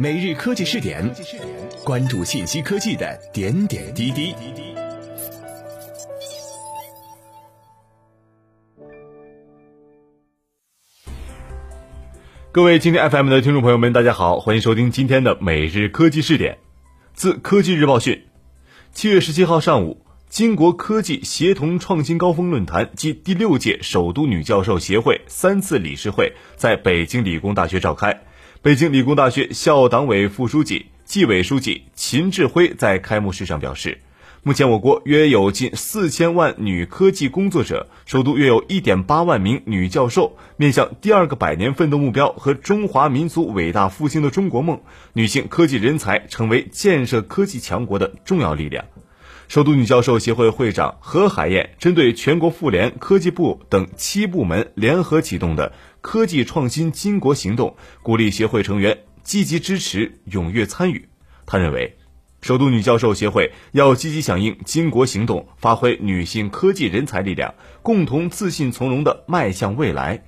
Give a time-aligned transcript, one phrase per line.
[0.00, 1.12] 每日科技试点，
[1.82, 4.32] 关注信息科技的点点滴滴。
[12.52, 16.58] 各位今天 FM 的听众朋友们，大家好，欢迎收听今天的每日科技试点。
[17.12, 18.22] 自科技日报讯，
[18.92, 28.20] 七月十七号上午，金国科技协同创新高峰论坛暨第六届首都女教授协会三次理事会在北京理工大学召开。
[28.60, 34.00] 北京理工大学校党委副书记、纪委书记秦志辉在开幕式上表示，
[34.42, 40.36] 目前我国约有近四千万女科技工作者，首都约有一点八万名女教授。
[40.56, 44.80] 面向第二个百年奋斗目标和中华民族伟大复兴的中国梦，
[45.12, 48.84] 女性科技人才成为建设科技强国的重要力量。
[49.48, 61.08] 首都女教授协会会长何海燕针对全国妇联、科技部等七部门联合启动的科技创新巾帼行动，鼓励协会成员积极支持、踊跃参与。
[61.46, 61.96] 他认为，
[62.42, 70.22] 首都女教授协会要积极响应巾帼行动，发挥女性科技人才力量，共同自信从容地迈向未来。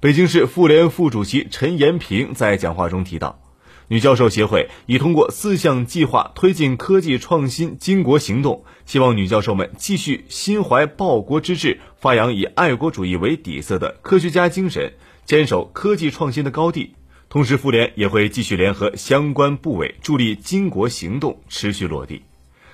[0.00, 3.43] 北京市妇联副主席陈延平在讲话中提到。
[3.88, 14.94] 女教授协会已通过四项计划推进科技创新巾帼行动，希望女教授们继续心怀报国之志，发扬以爱国主义为底色的科学家精神，
[15.26, 16.94] 坚守科技创新的高地。
[17.28, 22.22] 同时，妇联也会继续联合相关部委，助力巾帼行动持续落地。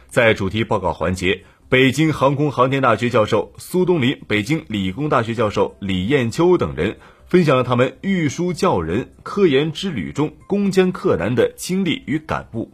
[0.09, 6.99] 在主题报告环节，北京航空航天大学教授苏东林、北京理工大学教授李艳秋等人。
[7.31, 12.73] 分享了他们育书教人、科研之旅中攻坚克难的经历与感悟。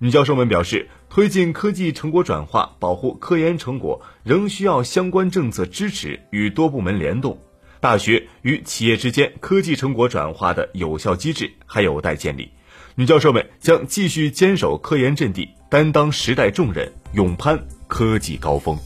[0.00, 7.38] 女教授们表示，推进科技成果转化、保护科研成果，仍需要相关政策支持与多部门联动。
[7.78, 12.50] 大学与企业之间科技成果转化的有效机制还有待建立。
[12.96, 18.76] 女教授们将继续坚守科研阵地，担当时代重任，勇攀科技高峰。